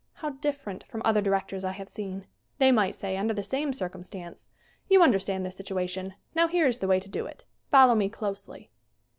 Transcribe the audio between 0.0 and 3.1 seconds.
How different from other directors I have seen. They might